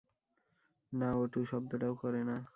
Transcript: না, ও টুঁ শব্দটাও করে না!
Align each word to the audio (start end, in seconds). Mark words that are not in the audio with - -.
না, 0.93 1.09
ও 1.15 1.23
টুঁ 1.27 1.43
শব্দটাও 1.45 1.93
করে 1.95 2.21
না! 2.23 2.37